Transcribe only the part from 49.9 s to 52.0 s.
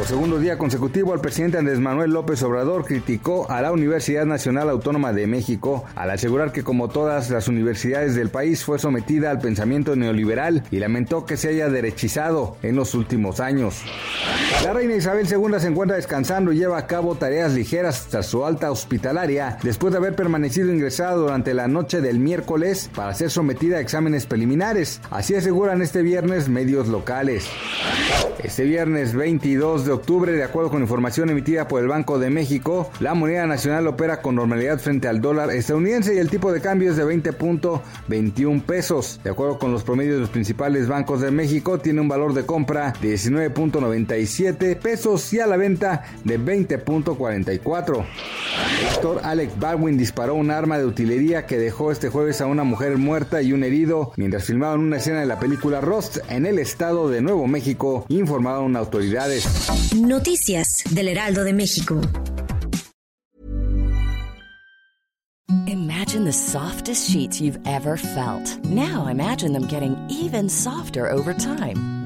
disparó un arma de utilería que dejó